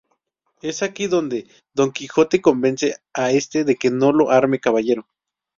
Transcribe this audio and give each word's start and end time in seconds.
Es 0.63 0.81
aquí 0.81 1.05
donde 1.05 1.45
Don 1.75 1.91
Quijote 1.91 2.41
convence 2.41 2.97
a 3.13 3.29
este 3.29 3.63
de 3.65 3.75
que 3.75 3.91
lo 3.91 4.31
arme 4.31 4.57
caballero. 4.59 5.07